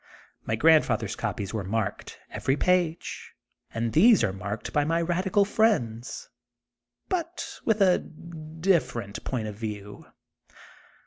My 0.47 0.55
grandfather's 0.55 1.15
copies 1.15 1.53
were 1.53 1.63
marked, 1.63 2.17
every 2.31 2.57
page, 2.57 3.33
and 3.71 3.93
these 3.93 4.23
are 4.23 4.33
marked 4.33 4.73
by 4.73 4.83
my 4.83 4.99
radical 4.99 5.45
friend, 5.45 6.03
but 7.07 7.59
with 7.65 7.81
a 7.83 7.99
different 7.99 9.23
point 9.23 9.47
of 9.47 9.53
view. 9.53 10.07